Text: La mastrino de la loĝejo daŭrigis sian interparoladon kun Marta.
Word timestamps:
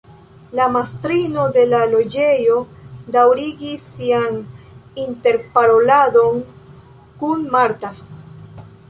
La 0.59 0.63
mastrino 0.75 1.43
de 1.57 1.65
la 1.73 1.81
loĝejo 1.91 2.55
daŭrigis 3.15 3.85
sian 3.97 4.39
interparoladon 5.05 6.41
kun 7.21 7.45
Marta. 7.59 7.93